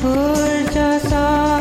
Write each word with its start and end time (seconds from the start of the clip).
ज 0.00 1.57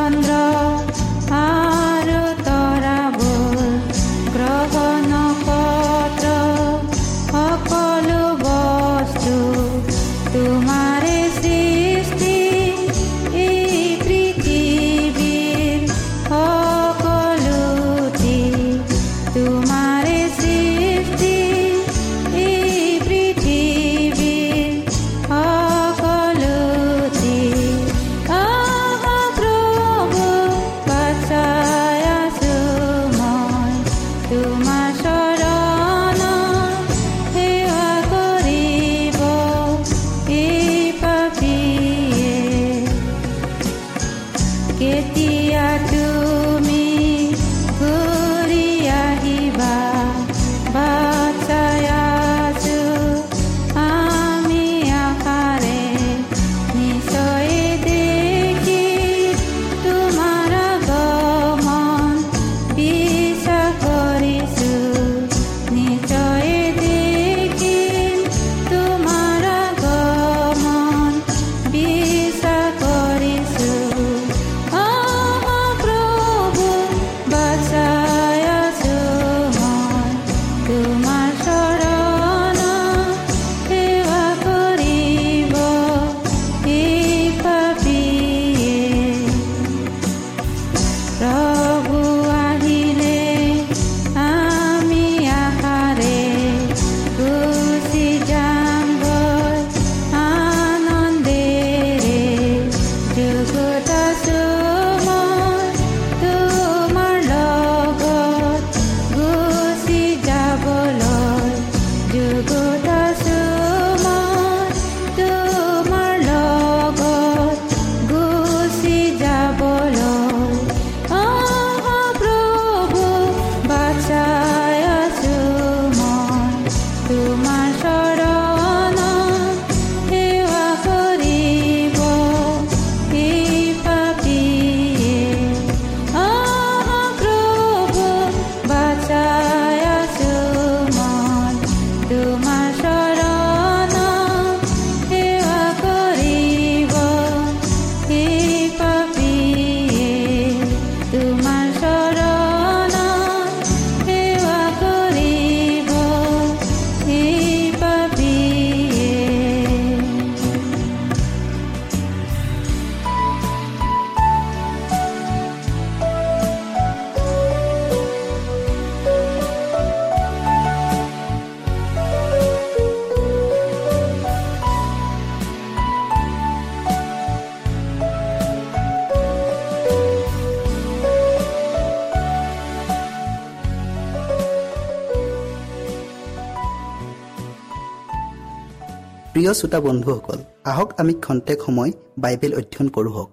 প্ৰিয় 189.38 189.54
শ্ৰোতা 189.54 189.80
বন্ধুসকল 189.80 190.40
আহক 190.64 190.90
আমি 191.00 191.14
খন্তেক 191.14 191.58
সময় 191.66 191.92
বাইবেল 192.18 192.54
অধ্যয়ন 192.54 192.88
কৰোঁ 192.96 193.26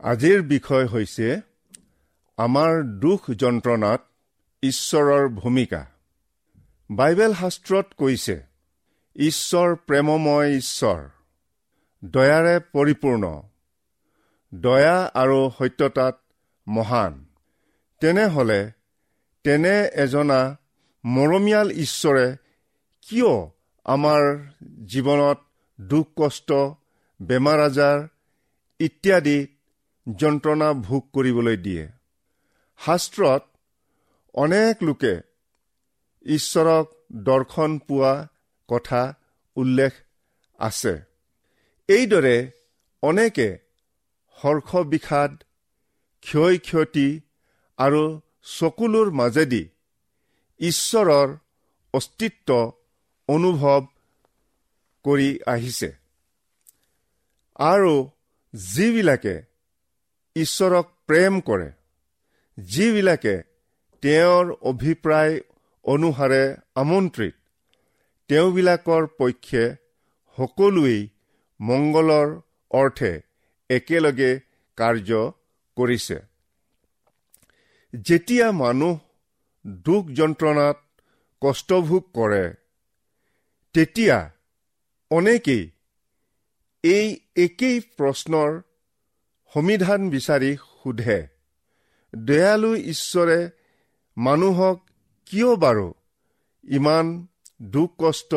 আজিৰ 0.00 0.42
বিষয় 0.42 0.86
হৈছে 0.86 1.40
আমাৰ 2.38 2.70
দুখ 2.82 3.20
যন্ত্ৰণাত 3.30 4.00
ঈশ্বৰৰ 4.62 5.28
ভূমিকা। 5.28 5.82
বাইবেল 6.90 7.32
শাস্ত্ৰত 7.34 7.86
কৈছে 7.96 8.36
ঈশ্বৰ 9.16 9.68
প্ৰেমময় 9.74 10.48
ঈশ্বৰ 10.56 11.00
দয়াৰে 12.04 12.56
পৰিপূৰ্ণ 12.72 13.42
দয়া 14.54 14.96
আৰু 15.14 15.50
সত্যতাত 15.58 16.16
মহান। 16.68 17.29
তেনেহলে 18.00 18.72
তেনে 19.44 19.74
এজনা 19.94 20.56
মৰমীয়াল 21.04 21.68
ঈশ্বৰে 21.70 22.26
কিয় 23.02 23.32
আমাৰ 23.84 24.22
জীৱনত 24.86 25.38
দুখ 25.80 26.06
কষ্ট 26.16 26.52
বেমাৰ 27.20 27.60
আজাৰ 27.60 27.98
ইত্যাদি 28.80 29.38
যন্ত্ৰণা 30.16 30.72
ভোগ 30.72 31.02
কৰিবলৈ 31.12 31.56
দিয়ে? 31.56 31.88
শাস্ত্ৰত 32.78 33.42
অনেক 34.34 34.82
লোকে 34.82 35.14
ঈশ্বৰক 36.26 36.86
দৰ্শন 37.12 37.78
পোৱা 37.78 38.28
কথা 38.68 39.14
উল্লেখ 39.56 39.92
আছে। 40.58 40.94
এইদৰে 41.88 42.50
অনেকে 43.02 43.58
হৰ্ষ 44.30 44.76
বিষাদ 44.76 45.42
ক্ষয় 46.20 46.58
ক্ষতি 46.58 47.20
আৰু 47.80 48.02
চকুলোৰ 48.58 49.08
মাজেদি 49.10 49.62
ঈশ্বৰৰ 50.60 51.28
অস্তিত্ব 51.94 52.48
অনুভৱ 53.28 53.82
কৰি 55.04 55.30
আহিছে। 55.46 55.90
আৰু 57.58 57.94
যিবিলাকে 58.54 59.36
ঈশ্বৰক 60.36 60.86
প্ৰেম 61.08 61.34
কৰে 61.48 61.68
যিবিলাকে 62.58 63.36
তেওঁৰ 64.02 64.44
অভিপ্ৰায় 64.70 65.34
অনুসাৰে 65.84 66.42
আমন্ত্ৰিত 66.82 67.34
তেওঁবিলাকৰ 68.30 69.06
পক্ষে 69.18 69.64
সকলোৱেই 70.38 71.00
মংগলৰ 71.60 72.28
অৰ্থে 72.70 73.12
একেলগে 73.70 74.32
কাৰ্য 74.78 75.10
কৰিছে। 75.76 76.18
যেতিয়া 77.94 78.48
মানুহ 78.52 78.96
দুখ 79.84 80.10
যন্ত্ৰণাত 80.12 80.78
কষ্টভোগ 81.42 82.02
কৰে 82.14 82.44
তেতিয়া 83.74 84.18
অনেকেই 85.10 85.64
এই 86.84 87.08
একেই 87.36 87.80
প্ৰশ্নৰ 87.96 88.50
সমিধান 89.52 90.06
বিচাৰি 90.10 90.50
সোধে 90.62 91.18
দয়ালু 92.14 92.70
ঈশ্বৰে 92.92 93.38
মানুহক 94.16 94.78
কিয় 95.26 95.50
বাৰু 95.56 95.88
ইমান 96.64 97.10
দুখ 97.70 97.90
কষ্ট 97.98 98.32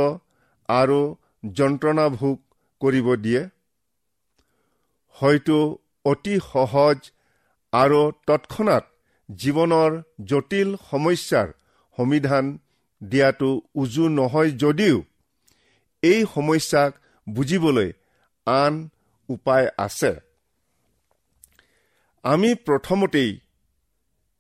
আৰু 0.70 1.00
যন্ত্ৰণা 1.54 2.08
ভোগ 2.10 2.38
কৰিব 2.82 3.08
দিয়ে? 3.16 3.42
হয়তো 5.16 5.60
অতি 6.06 6.36
সহজ 6.52 6.98
আৰু 7.74 8.02
তৎক্ষণাত 8.28 8.93
জীৱনৰ 9.30 10.02
জটিল 10.24 10.70
সমস্যাৰ 10.92 11.48
সমিধান 11.98 12.46
দিয়াটো 13.04 13.62
উজু 13.76 14.10
নহয় 14.10 14.52
যদিও 14.52 15.04
এই 16.04 16.26
সমস্যাক 16.36 16.92
বুজিবলৈ 17.30 17.92
আন 18.48 18.90
উপায় 19.30 19.68
আছে। 19.78 20.14
আমি 22.24 22.56
প্ৰথমতেই 22.56 23.40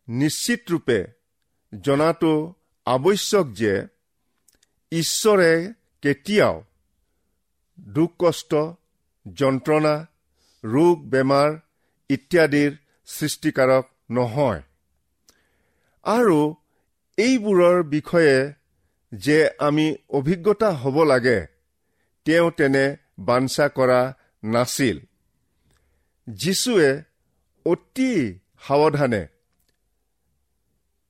নিশ্চিতৰূপে 0.07 0.99
জনাটো 1.81 2.53
আৱশ্যক 2.85 3.45
যে 3.53 3.73
ঈশ্বৰে 4.91 5.73
কেতিয়াও 6.01 6.63
দুখ 7.79 8.11
কষ্ট 8.19 8.51
যন্ত্ৰণা 9.25 9.95
ৰোগ 10.63 10.95
বেমাৰ 11.09 11.49
ইত্যাদিৰ 12.09 12.71
সৃষ্টিকাৰক 13.05 13.85
নহয়। 14.11 14.61
আৰু 16.03 16.55
এইবোৰৰ 17.17 17.83
বিষয়ে 17.83 18.53
যে 19.13 19.49
আমি 19.59 19.95
অভিজ্ঞতা 20.09 20.69
হ'ব 20.71 21.03
লাগে 21.03 21.45
তেওঁ 22.25 22.51
তেনে 22.51 22.97
বাঞ্ছা 23.19 23.69
কৰা 23.69 24.13
নাছিল। 24.43 24.99
যীশুৱে 26.27 27.03
অতি 27.65 28.39
সাৱধানে 28.67 29.27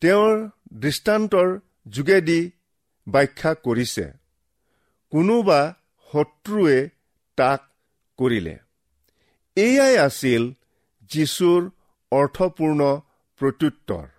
তেওঁৰ 0.01 0.49
দৃষ্টান্তৰ 0.73 1.59
যোগেদি 1.87 2.51
ব্যাখ্যা 3.07 3.53
কৰিছে। 3.53 4.11
কোনোবা 5.09 5.73
শত্ৰুৱে 6.11 6.89
তাক 7.35 7.61
কৰিলে। 8.17 8.57
এয়াই 9.55 9.97
আছিল 9.97 10.53
যীশুৰ 11.11 11.69
অৰ্থপূৰ্ণ 12.11 13.01
প্ৰত্যুত্তৰ। 13.37 14.12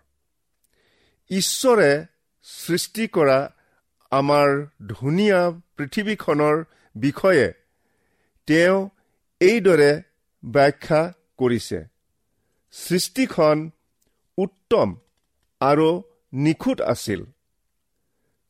ঈশ্বৰে 1.31 2.07
সৃষ্টি 2.43 3.09
কৰা 3.09 3.53
আমাৰ 4.11 4.67
ধুনীয়া 4.87 5.51
পৃথিৱীখনৰ 5.77 6.65
বিষয়ে 6.97 7.53
তেওঁ 8.47 8.89
এইদৰে 9.41 10.03
ব্যাখ্যা 10.45 11.13
কৰিছে। 11.37 11.85
সৃষ্টিখন 12.73 13.71
উত্তম 14.39 14.97
আৰু 15.61 16.03
নিখুঁত 16.33 16.81
আছিল। 16.81 17.25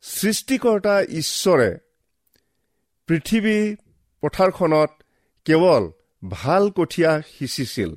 সৃষ্টিকৰ্তা 0.02 1.02
ঈশ্বৰে 1.02 1.78
পৃথিৱী 3.06 3.76
পথাৰখনত 4.20 4.90
কেৱল 5.44 5.90
ভাল 6.28 6.70
কঠীয়া 6.70 7.22
সিঁচিছিল। 7.38 7.94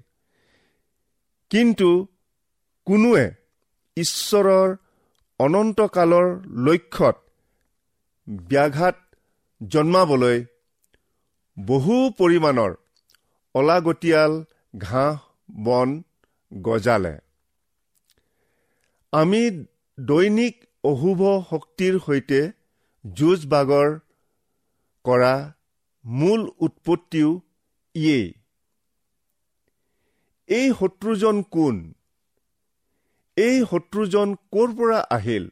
কিন্তু 1.50 2.07
কোনোৱে 2.86 3.31
ঈশ্বৰৰ 3.98 4.75
অনন্তকালৰ 5.39 6.27
লক্ষ্যত 6.68 7.18
ব্যাঘাত 8.30 8.98
জন্মাবলৈ 9.62 10.46
বহু 11.58 11.96
পৰিমাণৰ 12.18 12.72
অলাগতিয়াল 13.56 14.34
ঘাঁহ 14.77 15.18
বন 15.63 16.04
গজালে। 16.51 17.16
আমি 19.13 19.42
দৈনিক 20.00 20.56
অশুভ 20.84 21.22
শক্তিৰ 21.50 22.00
সৈতে 22.06 22.42
যুঁজ 23.06 23.46
বাগৰ 23.46 24.00
কৰা 25.06 25.36
মূল 26.06 26.50
উৎপত্তিও 26.60 27.30
ইয়েই। 27.96 28.34
এই 30.50 30.68
শত্ৰুজন 30.80 31.44
কোন? 31.51 31.75
এই 33.38 33.65
শত্ৰুজন 33.70 34.36
ক'ৰ 34.36 34.75
পৰা 34.75 35.00
আহিল? 35.10 35.50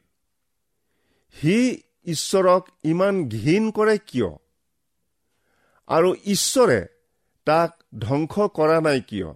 সি 1.35 1.81
ঈশ্বৰক 2.05 2.69
ইমান 2.83 3.29
ঘীন 3.29 3.71
কৰে 3.71 3.97
কিয়? 3.97 4.29
আৰু 5.87 6.15
ঈশ্বৰে 6.25 6.85
তাক 7.45 7.83
ধ্বংস 7.99 8.39
কৰা 8.39 8.81
নাই 8.81 9.01
কিয়? 9.01 9.27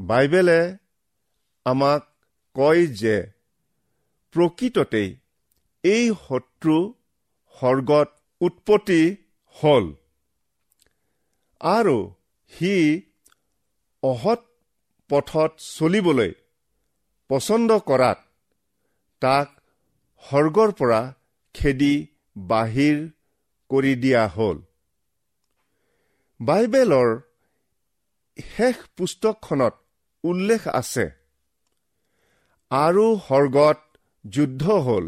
বাইবেলে 0.00 0.76
আমাক 1.64 2.02
কয় 2.54 2.86
যে 2.86 3.30
প্ৰকৃততেই 4.32 5.16
এই 5.82 6.12
শত্ৰু 6.28 6.94
সৰ্গত 7.60 8.08
উৎপত্তি 8.40 9.16
হ'ল। 9.48 9.94
আৰু 11.60 12.14
সি 12.48 13.02
অহৎ 14.02 14.53
পথত 15.14 15.52
চলিবলৈ 15.64 16.32
পচন্দ 17.30 17.74
কৰাত 17.88 18.18
তাক 19.22 19.50
সৰ্গৰ 20.24 20.72
পৰা 20.72 21.00
খেদি 21.54 21.94
বাহিৰ 22.36 22.96
কৰি 23.70 23.92
দিয়া 23.96 24.22
হ'ল। 24.28 24.58
বাইবেলৰ 26.40 27.10
শেষ 28.38 28.76
পুস্তকখনত 28.96 29.74
উল্লেখ 30.24 30.66
আছে 30.68 31.04
আৰু 32.70 33.04
সৰ্গত 33.28 33.78
যুদ্ধ 34.24 34.78
হ'ল। 34.86 35.06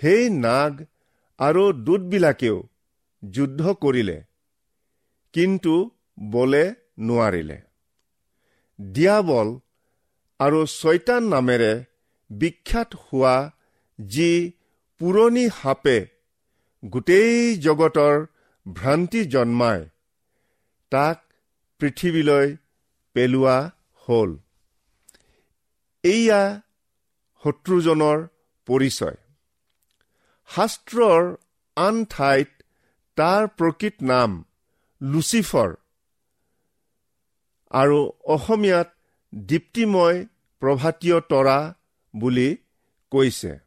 সেই 0.00 0.30
নাগ 0.30 0.82
আৰু 1.38 1.64
দূতবিলাকেও 1.72 2.58
যুদ্ধ 3.22 3.72
কৰিলে 3.84 4.18
কিন্তু 5.34 5.74
বলে 6.30 6.64
নোৱাৰিলে। 6.98 7.67
দিয়াবল 8.78 9.48
আৰু 10.40 10.60
ছয়তান 10.66 11.22
নামেৰে 11.28 11.72
বিখ্যাত 12.30 12.90
হোৱা 12.94 13.36
যি 13.98 14.30
পুৰণি 15.00 15.46
সাপে 15.62 15.98
গোটেই 16.84 17.56
জগতৰ 17.56 18.26
ভ্ৰান্তি 18.66 19.24
জন্মায় 19.24 19.84
তাক 20.92 21.18
পৃথিৱীলৈ 21.80 22.56
পেলোৱা 23.14 23.58
হ'ল। 24.08 24.30
এয়া 26.04 26.42
শত্ৰুজনৰ 27.42 28.18
পৰিচয়। 28.68 29.16
শাস্ত্ৰৰ 30.48 31.22
আন 31.76 32.04
ঠাইত 32.04 32.50
তাৰ 33.16 33.42
প্ৰকৃত 33.58 33.96
নাম 34.02 34.30
লুচিফৰ। 35.02 35.70
আৰু 37.70 38.12
অসমীয়াত 38.24 38.94
দীপ্তিময় 39.34 40.26
প্ৰভাতীয় 40.60 41.20
তৰা 41.20 41.74
বুলি 42.16 42.56
কৈছে। 43.10 43.58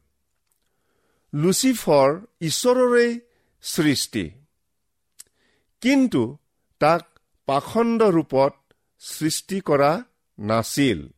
লুচিফৰ 1.34 2.20
ঈশ্বৰৰে 2.40 3.20
সৃষ্টি। 3.62 4.30
কিন্তু 5.80 6.38
তাক 6.78 7.18
পাখণ্ড 7.46 8.02
ৰূপত 8.02 8.54
সৃষ্টি 8.98 9.60
কৰা 9.60 10.04
নাছিল। 10.38 11.08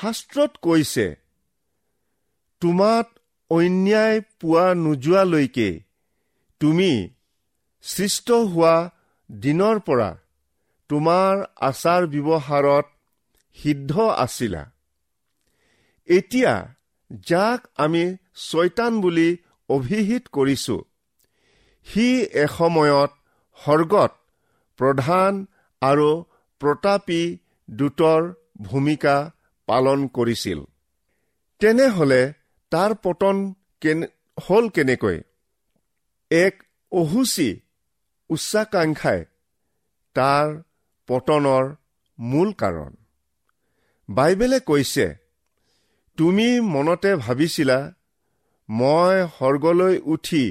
শাস্ত্ৰত 0.00 0.50
কৈছে 0.62 1.14
তোমাত 2.60 3.18
অন্যায় 3.50 4.20
পোৱা 4.20 4.74
নোযোৱালৈকে 4.74 5.80
তুমি 6.60 7.08
সৃষ্ট 7.82 8.30
হোৱা 8.30 8.90
দিনৰ 9.32 9.78
পৰা 9.78 10.23
তোমাৰ 10.90 11.34
আচাৰ 11.60 12.02
ব্যৱহাৰত 12.06 12.86
সিদ্ধ 13.58 13.92
আছিলা। 14.24 14.62
এতিয়া 16.08 16.54
যাক 17.28 17.60
আমি 17.76 18.04
ছয়তান 18.48 18.92
বুলি 19.00 19.28
অভিহিত 19.68 20.24
কৰিছো 20.32 20.76
সি 21.86 22.06
এসময়ত 22.44 23.12
সৰ্গত 23.58 24.12
প্ৰধান 24.78 25.32
আৰু 25.82 26.10
প্ৰতাপী 26.60 27.22
দূতৰ 27.68 28.22
ভূমিকা 28.60 29.16
পালন 29.68 30.00
কৰিছিল। 30.08 30.60
তেনেহলে 31.60 32.22
তাৰ 32.72 32.92
পতন 33.02 33.36
হ'ল 34.38 34.64
কেনেকৈ? 34.68 35.18
এক 36.30 36.54
অহুচি 36.92 37.50
উচ্চাকাংক্ষাই 38.30 39.20
তাৰ 40.16 40.48
পতনৰ 41.08 41.64
মূল 42.18 42.48
কাৰণ। 42.52 42.92
বাইবেলে 44.08 44.58
কৈছে 44.60 45.06
তুমি 46.18 46.48
মনতে 46.72 47.10
ভাবিছিলা 47.16 47.78
মই 48.68 49.14
সৰ্গলৈ 49.38 49.96
উঠি 50.06 50.44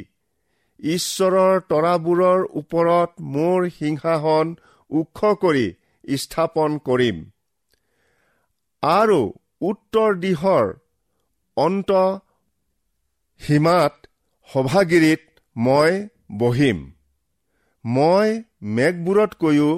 ঈশ্বৰৰ 0.79 1.53
তৰাবোৰৰ 1.69 2.39
ওপৰত 2.60 3.12
মোৰ 3.33 3.60
সিংহাসন 3.77 4.48
ওখ 4.89 5.19
কৰি 5.43 5.67
স্থাপন 6.17 6.72
কৰিম 6.88 7.17
আৰু 8.83 9.19
উত্তৰ 9.62 10.12
দিশৰ 10.24 10.65
অন্ত 11.57 11.91
সীমাত 13.41 13.95
সভাগিৰিত 14.50 15.24
মই 15.55 15.91
বহিম। 16.38 16.79
মই 17.86 18.29
মেঘবোৰতকৈও 18.75 19.72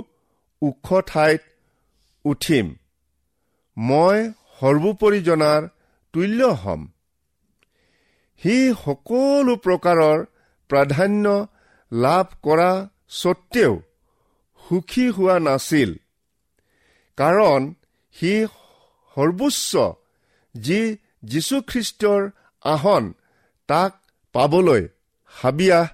ওখ 0.67 0.88
ঠাইত 1.07 1.41
উঠিম। 2.25 2.67
মই 3.77 4.17
সৰ্বোপৰি 4.60 5.19
জনাৰ 5.22 5.62
তুল্য 6.13 6.41
হ'ম। 6.62 6.81
সি 8.41 8.55
সকলো 8.84 9.53
প্ৰকাৰৰ 9.65 10.19
প্ৰাধান্য 10.69 11.25
লাভ 11.91 12.25
কৰা 12.43 12.72
স্বত্তেও 13.10 13.74
সুখী 14.63 15.05
হোৱা 15.10 15.36
নাছিল। 15.39 15.91
কাৰণ 17.17 17.62
সি 18.15 18.34
সৰ্বোচ্চ 19.15 19.72
যি 20.55 20.79
যীশুখ্ৰীষ্টৰ 21.24 22.22
আসন 22.65 23.03
তাক 23.69 23.91
পাবলৈ 24.36 24.84
হাবিয়াহ 25.34 25.88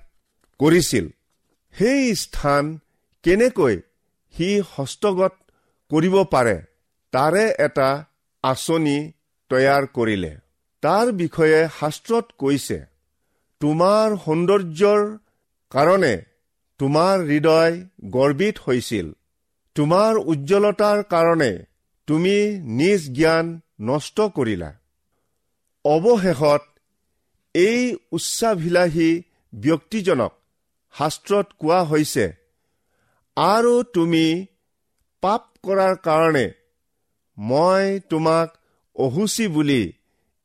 কৰিছিল। 0.59 1.05
সেই 1.75 2.15
স্থান 2.15 2.63
কেনেকৈ 3.23 3.75
সি 4.33 4.49
হস্তগত 4.73 5.33
কৰিব 5.91 6.15
পাৰে। 6.33 6.57
তাৰে 7.13 7.43
এটা 7.59 7.89
আঁচনি 8.43 8.97
তৈয়াৰ 9.51 9.83
কৰিলে। 9.95 10.33
তাৰ 10.83 11.07
বিষয়ে 11.11 11.59
শাস্ত্ৰত 11.79 12.25
কৈছে 12.39 12.77
তোমাৰ 13.61 14.07
সৌন্দৰ্যৰ 14.25 15.01
কাৰণে 15.71 16.13
তোমাৰ 16.79 17.15
হৃদয় 17.25 17.73
গৰ্বিত 18.11 18.55
হৈছিল। 18.67 19.07
তোমাৰ 19.75 20.13
উজ্জ্বলতাৰ 20.31 20.99
কাৰণে 21.03 21.51
তুমি 22.07 22.35
নিজ 22.79 23.01
জ্ঞান 23.13 23.45
নষ্ট 23.81 24.17
কৰিলা। 24.37 24.69
অৱশেষত 25.85 26.63
এই 27.55 27.79
উচ্চাভিলাষী 28.11 29.11
ব্যক্তিজনক 29.53 30.33
শাস্ত্ৰত 30.93 31.47
কোৱা 31.59 31.79
হৈছে 31.83 32.25
আৰু 33.37 33.73
তুমি 33.93 34.25
পাপ 35.23 35.43
কৰাৰ 35.63 35.95
কাৰণে 36.05 36.45
মই 37.37 37.99
তোমাক 38.09 38.57
অহুচি 38.95 39.47
বুলি 39.47 39.81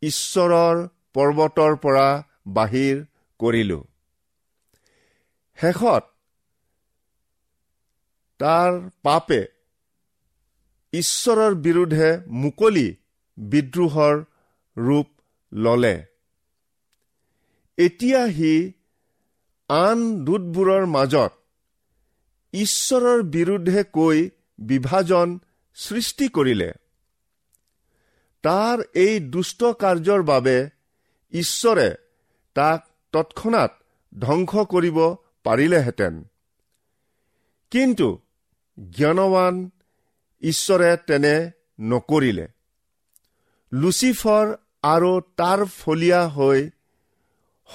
ঈশ্বৰৰ 0.03 0.83
পৰ্বতৰ 1.15 1.77
পৰা 1.77 2.09
বাহিৰ 2.47 3.05
কৰিলো। 3.41 3.79
শেষত 5.59 6.05
তাৰ 8.41 8.79
পাপে 9.03 9.41
ঈশ্বৰৰ 10.93 11.55
বিৰুদ্ধে 11.67 12.11
মুকলি 12.43 12.87
বিদ্ৰোহৰ 13.39 14.15
ৰূপ 14.77 15.09
ললে। 15.53 15.97
এতিয়া 17.79 18.23
সি 18.29 18.53
আন 19.71 19.99
দূতবোৰৰ 20.25 20.87
মাজত 20.87 21.33
ঈশ্বৰৰ 22.53 23.23
বিৰুদ্ধে 23.23 23.85
কৈ 23.85 24.31
বিভাজন 24.59 25.39
সৃষ্টি 25.75 26.29
কৰিলে। 26.29 26.73
তাৰ 28.43 28.79
এই 28.95 29.21
দুষ্ট 29.21 29.65
কাৰ্যৰ 29.65 30.23
বাবে 30.23 30.71
ঈশ্বৰে 31.33 31.95
তাক 32.55 32.89
তৎক্ষণাত 33.13 33.83
ধ্বংস 34.21 34.57
কৰিব 34.57 35.15
পাৰিলেহেঁতেন। 35.45 36.25
কিন্তু 37.71 38.19
জ্ঞানৱান 38.91 39.71
ঈশ্বৰে 40.43 40.97
তেনে 40.97 41.51
নকৰিলে। 41.81 42.49
লুচিফৰ 43.73 44.57
আৰু 44.83 45.21
তাৰ 45.37 45.65
ফলীয়া 45.65 46.29
হৈ 46.29 46.71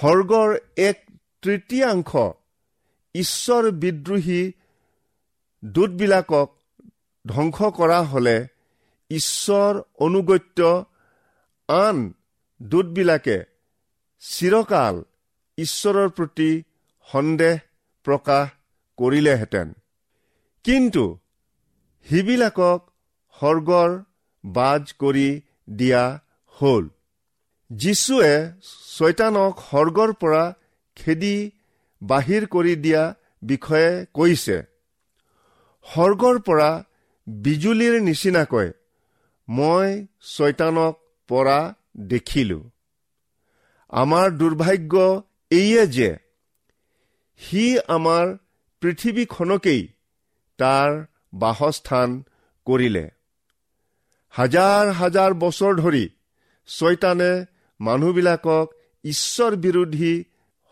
সৰ্গৰ 0.02 0.58
এক 0.78 1.06
তৃতীয়াংশ 1.42 2.16
ঈশ্বৰ 3.16 3.72
বিদ্ৰোহী 3.72 4.52
দূতবিলাকক 5.66 6.58
ধ্বংস 7.28 7.62
কৰা 7.62 8.02
হলে 8.02 8.48
ঈশ্বৰ 9.10 9.82
অনুগত্য 9.96 10.86
আন 11.68 12.14
দূতবিলাকে 12.62 13.44
চিৰকাল 14.20 15.04
ঈশ্বৰৰ 15.58 16.10
প্ৰতি 16.10 16.64
সন্দেহ 17.12 17.58
প্ৰকাশ 18.04 18.50
কৰিলেহেঁতেন। 18.98 19.74
কিন্তু 20.64 21.18
সিবিলাকক 22.10 22.90
সৰ্গৰ 23.40 24.04
বাজ 24.46 24.94
কৰি 25.00 25.42
দিয়া 25.70 26.20
হ'ল। 26.46 26.90
যীশুৱে 27.72 28.52
ছয়তানক 28.98 29.60
সৰ্গৰ 29.72 30.14
পৰা 30.14 30.54
খেদি 30.96 31.52
বাহিৰ 32.02 32.48
কৰি 32.48 32.76
দিয়া 32.76 33.16
বিষয়ে 33.42 34.06
কৈছে। 34.14 34.71
সৰ্গৰ 35.86 36.40
পৰা 36.40 36.84
বিজুলীৰ 37.28 38.02
নিচিনাকৈ 38.02 38.72
মই 39.48 40.08
ছয়তানক 40.36 40.94
পৰা 41.30 41.60
দেখিলো। 41.98 42.60
আমাৰ 43.94 44.28
দুৰ্ভাগ্য 44.32 44.94
এইয়ে 45.52 45.84
যে 45.88 46.10
সি 47.42 47.64
আমাৰ 47.88 48.26
পৃথিৱীখনকেই 48.82 49.82
তাৰ 50.60 50.90
বাসস্থান 51.34 52.10
কৰিলে। 52.68 53.06
হাজাৰ 54.34 54.92
হাজাৰ 54.92 55.32
বছৰ 55.34 55.72
ধৰি 55.76 56.06
ছয়তানে 56.68 57.32
মানুহবিলাকক 57.80 58.68
ঈশ্বৰ 59.04 59.52
বিৰোধী 59.56 60.14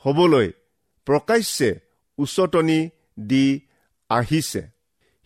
হবলৈ 0.05 0.51
প্ৰকাশ্যে 1.07 1.69
উচতনি 2.17 2.79
দি 3.19 3.45
আহিছে। 4.09 4.78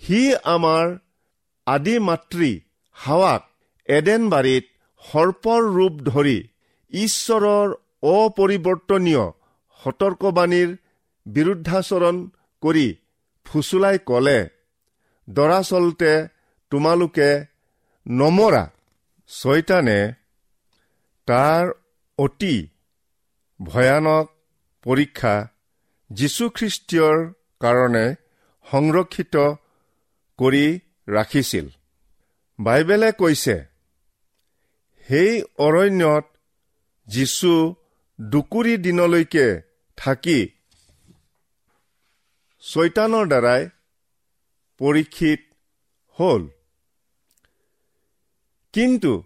সি 0.04 0.22
আমাৰ 0.54 0.86
আদি 1.68 1.96
মাতৃ 2.08 2.50
হাৱাক 2.98 3.44
এডেনবাৰীত 3.90 4.66
সৰ্পৰ 5.04 5.62
ৰূপ 5.76 5.94
ধৰি 6.08 6.38
ঈশ্বৰৰ 6.94 7.70
অপৰিৱৰ্তনীয় 8.12 9.26
সতৰ্কবাণীৰ 9.82 10.70
বিৰুদ্ধাচৰণ 11.26 12.20
কৰি 12.64 12.88
ফুচুলাই 13.46 13.98
কলে 14.10 14.38
দৰাচলতে 15.28 16.12
তোমালোকে 16.72 17.30
নমৰা 18.06 18.64
ছয়তানে 19.30 20.00
তাৰ 21.28 21.74
অতি 22.18 22.56
ভয়ানক 23.60 24.26
পৰীক্ষা 24.86 25.36
যীশুখ্ৰীষ্টীয়ৰ 26.10 27.18
কাৰণে 27.62 28.06
সংৰক্ষিত 28.66 29.36
কৰি 30.38 30.80
ৰাখিছিল। 31.08 31.68
বাইবেলে 32.60 33.12
কৈছে 33.12 33.58
সেই 35.08 35.44
অৰণ্যত 35.58 36.26
যীশু 37.08 37.54
দুকুৰি 38.22 38.78
দিনলৈকে 38.78 39.48
থাকি 39.98 40.40
ছৈতানৰ 42.64 43.26
দ্বাৰাই 43.28 43.70
পৰীক্ষিত 44.78 45.42
হ'ল। 46.18 46.48
কিন্তু 48.74 49.24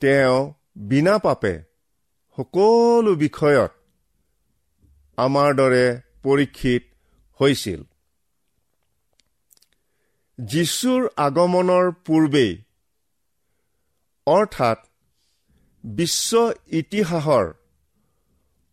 তেওঁ 0.00 0.54
বিনা 0.76 1.18
পাপে 1.18 1.54
সকলো 2.38 3.14
বিষয়ত 3.14 3.72
আমাৰ 5.16 5.54
দৰে 5.54 5.86
পৰীক্ষিত 6.22 6.82
হৈছিল। 7.40 7.89
যীশুৰ 10.48 11.08
আগমনৰ 11.16 11.90
পূৰ্বেই 12.06 12.62
অৰ্থাৎ 14.26 14.78
বিশ্ব 15.84 16.52
ইতিহাসৰ 16.66 17.52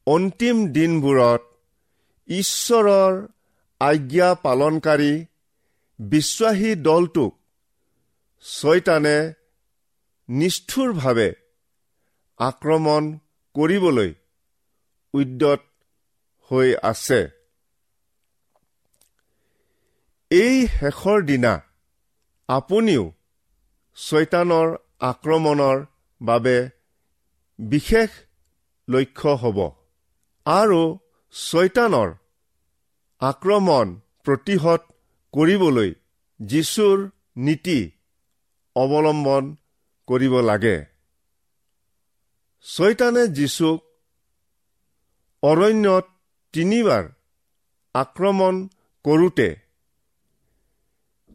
অন্তিম 0.07 0.67
দিনবোৰত 0.67 1.41
ঈশ্বৰৰ 2.27 3.27
আজ্ঞা 3.79 4.33
পালনকাৰী 4.33 5.25
বিশ্বাসী 5.99 6.75
দলটোক 6.75 7.33
ছয়তানে 8.41 9.33
নিষ্ঠুৰভাৱে 10.29 11.33
আক্ৰমণ 12.37 13.17
কৰিবলৈ 13.53 14.13
উদ্যত 15.13 15.59
হৈ 16.51 16.75
আছে। 16.83 17.27
এই 20.29 20.67
শেষৰ 20.67 21.21
দিনা 21.21 21.66
আপুনিও 22.49 23.03
ছয়তানৰ 23.97 24.67
আক্ৰমণৰ 24.99 25.77
বাবে 26.21 26.69
বিশেষ 27.59 28.09
লক্ষ্য 28.87 29.29
হ'ব। 29.29 29.57
আৰু 30.45 30.81
ছয়তানৰ 31.33 32.09
আক্ৰমণ 33.21 33.87
প্ৰতিহত 34.23 34.81
কৰিবলৈ 35.33 35.89
যীশুৰ 36.39 36.97
নীতি 37.37 37.79
অৱলম্বন 38.75 39.43
কৰিব 40.07 40.33
লাগে। 40.39 40.77
ছয়তানে 42.65 43.27
যীশুক 43.27 43.79
অৰণ্যত 45.43 46.05
তিনিবাৰ 46.53 47.03
আক্ৰমণ 47.95 48.67
কৰোঁতে 49.05 49.49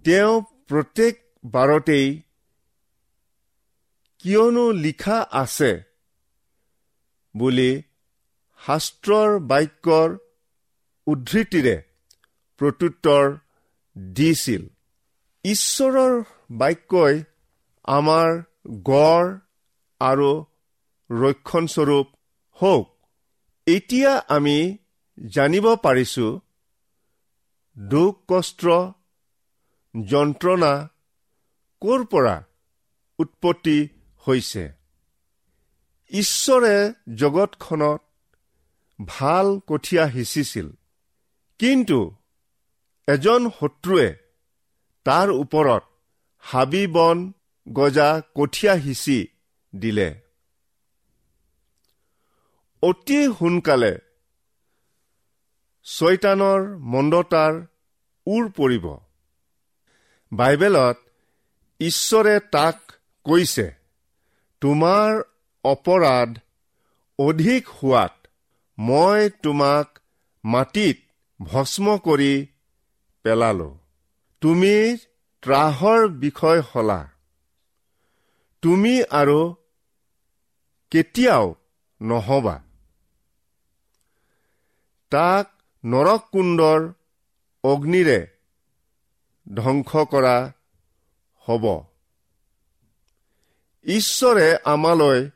তেওঁ 0.04 0.34
প্ৰত্যেক 0.72 1.14
বাৰতেই 1.44 2.06
কিয়নো 4.24 4.64
লিখা 4.84 5.18
আছে 5.32 5.70
বুলি 7.34 7.72
শাস্ত্ৰৰ 8.60 9.30
বাক্যৰ 9.50 10.14
উদ্ধৃতিৰে 11.06 11.74
প্ৰত্যুত্তৰ 12.60 13.24
দিছিল। 13.96 14.62
ঈশ্বৰৰ 15.44 16.14
বাক্যই 16.50 17.16
আমাৰ 17.84 18.28
গড় 18.82 19.28
আৰু 20.00 20.30
ৰক্ষণস্বৰূপ 21.10 22.06
হওক। 22.58 22.86
এতিয়া 23.66 24.12
আমি 24.28 24.56
জানিব 25.18 25.66
পাৰিছো 25.76 26.26
দুখ 27.76 28.12
কষ্ট 28.28 28.62
যন্ত্ৰণা 29.94 30.88
ক'ৰ 31.80 32.04
পৰা 32.04 32.44
উৎপত্তি 33.18 33.88
হৈছে? 34.18 34.72
ঈশ্বৰে 36.10 36.92
জগতখনত 37.14 38.00
ভাল 39.06 39.60
কঠীয়া 39.66 40.10
সিঁচিছিল 40.10 40.70
কিন্তু 41.58 42.16
এজন 43.08 43.50
শত্ৰুৱে 43.50 44.14
তাৰ 45.04 45.30
ওপৰত 45.30 45.82
হাবি 46.38 46.86
বন 46.86 47.32
গজা 47.72 48.22
কঠীয়া 48.34 48.78
সিঁচি 48.78 49.28
দিলে। 49.76 50.20
অতি 52.82 53.26
সোনকালে 53.38 53.98
ছয়তানৰ 55.84 56.76
মন্দতাৰ 56.78 57.66
উৰ 58.26 58.50
পৰিব। 58.50 59.01
বাইবেলত 60.32 60.96
ঈশ্বৰে 61.80 62.40
তাক 62.40 62.92
কৈছে 63.24 63.72
তোমাৰ 64.60 65.22
অপৰাধ 65.64 66.38
অধিক 67.18 67.68
হোৱাত 67.68 68.26
মই 68.78 69.30
তোমাক 69.42 69.98
মাটিত 70.44 70.98
ভস্ম 71.42 71.96
কৰি 71.96 72.46
পেলালো। 73.22 73.78
তুমি 74.40 74.96
ত্ৰাহৰ 75.42 76.08
বিষয় 76.08 76.60
হলা। 76.60 77.08
তুমি 78.62 79.02
আৰু 79.02 79.54
কেতিয়াও 80.90 81.54
নহবা। 82.00 82.62
তাক 85.10 85.62
নৰকুণ্ডৰ 85.84 86.92
অগ্নিৰে 87.64 88.31
ধ্বংস 89.56 89.96
কৰা 89.96 90.52
হ'ব। 91.38 91.84
ঈশ্বৰে 93.84 94.56
আমালৈ 94.64 95.30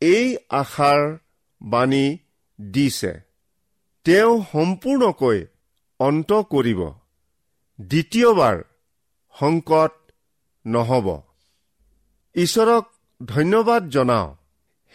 এই 0.00 0.36
আশাৰ 0.48 1.18
বাণী 1.62 2.18
দিছে। 2.60 3.20
তেওঁ 4.04 4.44
সম্পূৰ্ণকৈ 4.52 5.46
অন্ত 5.98 6.32
কৰিব। 6.32 6.92
দ্বিতীয়বাৰ 7.80 8.62
সংকট 9.38 10.12
নহ'ব। 10.66 11.22
ঈশ্বৰক 12.34 12.84
ধন্যবাদ 13.24 13.88
জনাওঁ। 13.88 14.36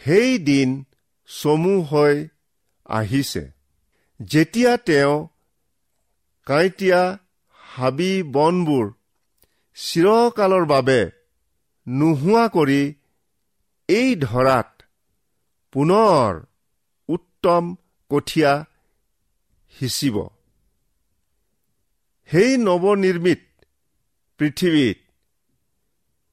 সেই 0.04 0.40
দিন 0.40 0.84
চমু 1.28 1.82
হৈ 1.82 2.28
আহিছে। 2.86 3.52
যেতিয়া 4.24 4.78
তেওঁ 4.78 5.28
কাঁইটীয়া 6.46 7.18
হাবি 7.76 8.24
বনবোৰ 8.24 8.86
চিৰকালৰ 9.76 10.66
বাবে 10.66 11.12
নোহোৱা 11.88 12.48
কৰি 12.48 12.82
এই 13.88 14.16
ধৰাত 14.16 14.84
পুনৰ 15.72 16.42
উত্তম 17.08 17.76
কঠীয়া 18.10 18.54
সিঁচিব। 19.80 20.16
সেই 22.30 22.58
নৱনিৰ্মিত 22.58 23.42
পৃথিৱীত 24.40 25.00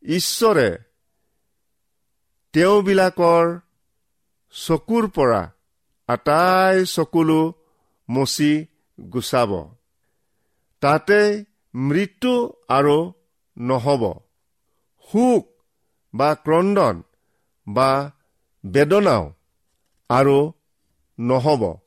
ঈশ্বৰে 0.03 0.69
তেওঁবিলাকৰ 2.53 3.59
চকুৰ 4.51 5.05
পৰা 5.09 5.43
আটাই 6.09 6.87
চকুলো 6.87 7.41
মচি 8.11 8.67
গুচাব। 9.01 9.78
তাতে 10.81 11.45
মৃত্যু 11.75 12.53
আৰু 12.69 13.13
নহ'ব। 13.57 14.21
সুখ 15.11 15.47
বা 16.15 16.35
ক্ৰদন 16.35 17.03
বা 17.69 18.11
বেদনাও 18.67 19.35
আৰু 20.09 20.53
নহ'ব। 21.19 21.79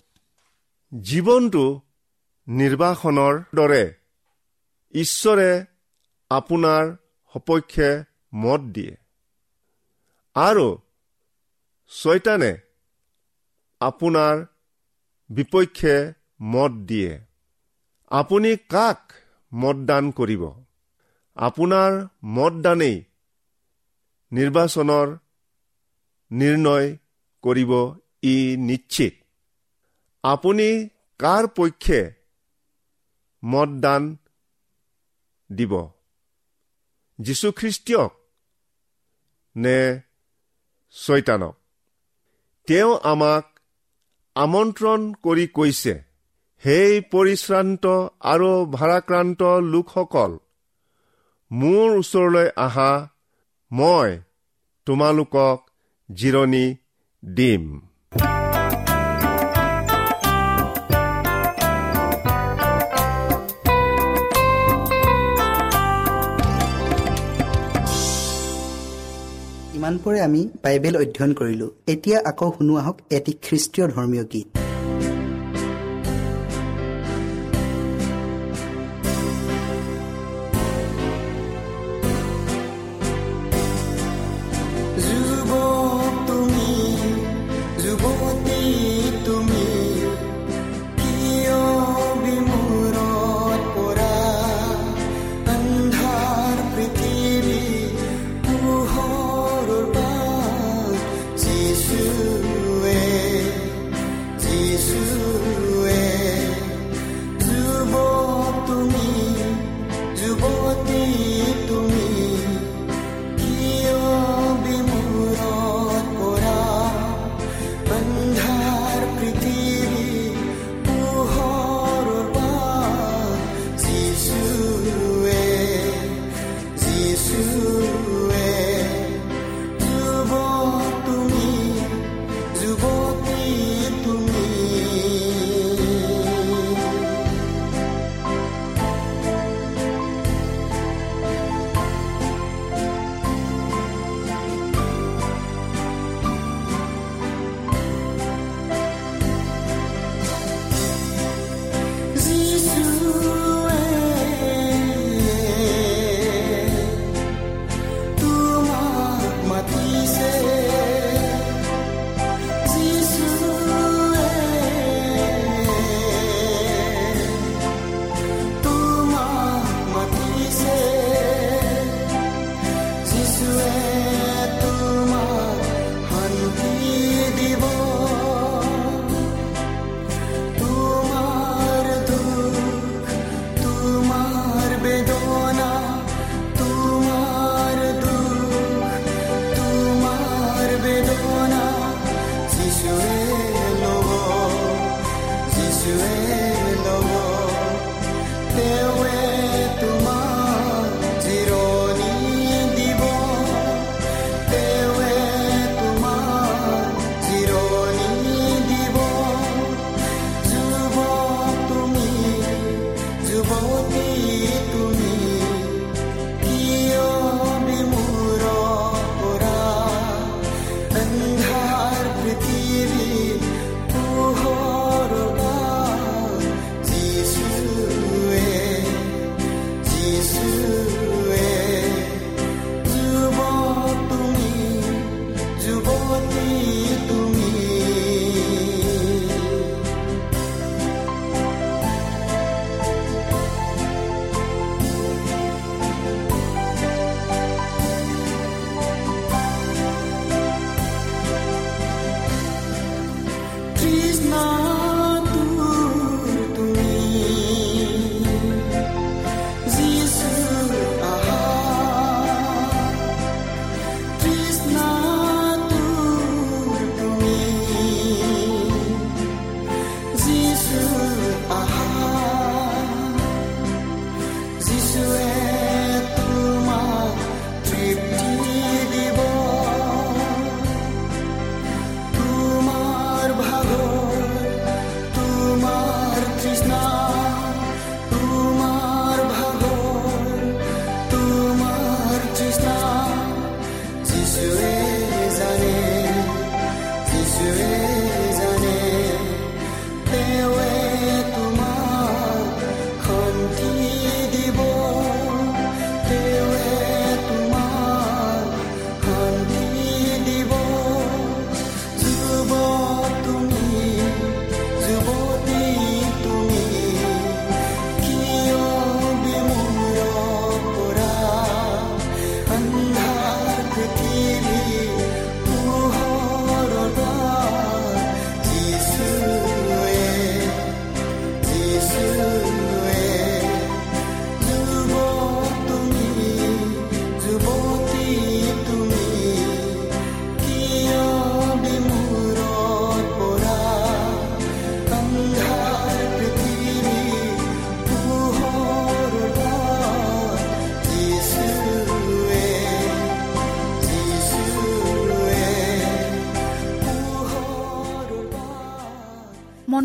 জীৱনটো 1.02 1.82
নিৰ্বাসনৰ 2.48 3.44
দৰে। 3.56 3.94
ঈশ্বৰে 4.94 5.66
আপোনাৰ 6.30 6.96
সপক্ষে 7.34 8.04
মত 8.34 8.62
দিয়ে। 8.62 8.98
আৰু 10.36 10.78
ছয়তানে 11.90 12.58
আপোনাৰ 13.80 14.46
বিপক্ষে 15.30 16.14
মত 16.42 16.72
দিয়ে। 16.72 17.31
আপুনি 18.12 18.58
কাক 18.58 19.12
মতদান 19.54 20.12
কৰিব? 20.12 20.52
আপোনাৰ 21.36 22.08
মতদানেই 22.24 23.04
নিৰ্বাচনৰ 24.32 25.18
নিৰ্ণয় 26.32 26.98
কৰিব 27.42 27.72
ই 28.24 28.56
নিশ্চিত। 28.60 29.14
আপুনি 30.24 30.90
কাৰ 31.20 31.48
পক্ষে 31.48 32.12
মতদান 33.44 34.18
দিব? 35.56 35.90
যীশুখ্ৰীষ্টীয়ক 37.20 38.12
নে 39.56 40.02
ছয়তানক? 40.92 41.58
তেওঁ 42.68 43.00
আমাক 43.04 43.60
আমন্ত্ৰণ 44.36 45.14
কৰি 45.14 45.48
কৈছে। 45.48 46.11
সেই 46.64 47.02
পৰিশ্ৰান্ত 47.12 47.86
আৰু 48.32 48.50
ভাৰাক্ৰান্ত 48.74 49.42
লোকসকল 49.74 50.32
মোৰ 51.52 51.88
ওচৰলৈ 52.00 52.48
আহা 52.66 52.92
মই 53.72 54.10
তোমালোকক 54.88 55.58
জিৰণি 56.10 56.66
দিম। 57.24 57.64
ইমানপৰে 69.76 70.20
আমি 70.22 70.42
বাইবেল 70.64 70.96
অধ্যয়ন 70.98 71.32
কৰিলো। 71.34 71.68
এতিয়া 71.88 72.18
আকৌ 72.26 72.48
শুনো 72.58 72.74
আহক 72.78 72.98
এটি 73.10 73.32
খ্ৰীষ্টীয় 73.46 73.88
ধৰ্মীয় 73.88 74.26
গীত। 74.34 74.61